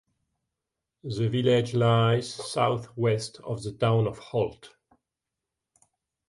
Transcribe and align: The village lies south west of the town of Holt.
The 1.03 1.29
village 1.29 1.75
lies 1.75 2.33
south 2.33 2.87
west 2.97 3.39
of 3.43 3.61
the 3.61 3.71
town 3.73 4.07
of 4.07 4.17
Holt. 4.17 4.71